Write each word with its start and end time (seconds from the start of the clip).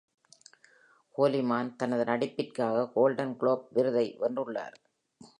Holliman 1.15 1.75
தனது 1.75 2.03
நடிப்பிற்காக 2.03 2.85
golden 2.93 3.35
Globe 3.37 3.67
விருதை 3.73 4.05
வென்றுள்ளார். 4.21 4.77